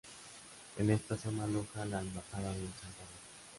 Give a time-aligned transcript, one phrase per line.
[0.79, 3.09] En esta zona aloja a la Embajada de El Salvador.